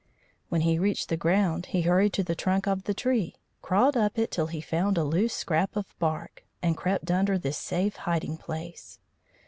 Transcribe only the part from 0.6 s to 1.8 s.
he reached the ground